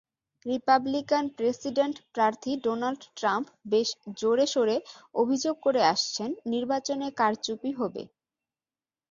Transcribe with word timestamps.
Republican 0.45 1.25
president 1.37 1.95
প্রার্থী 2.13 2.51
Donald 2.63 3.01
Trump 3.17 3.47
বেশ 3.65 3.89
জোরেশোরে 4.19 4.77
অভিযোগ 5.15 5.55
করে 5.65 5.81
আসছেন, 5.93 6.29
নির্বাচনে 6.53 7.07
কারচুপি 7.19 7.71
হবে। 7.79 8.03